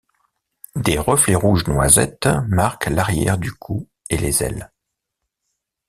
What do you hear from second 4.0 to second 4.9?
et les ailes.